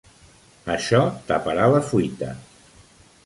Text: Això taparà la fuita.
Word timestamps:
Això 0.75 1.01
taparà 1.27 1.67
la 1.73 1.83
fuita. 1.91 2.31